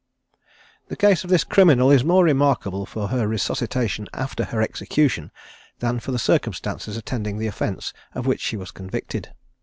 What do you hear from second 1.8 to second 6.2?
is more remarkable for her resuscitation after her execution, than for the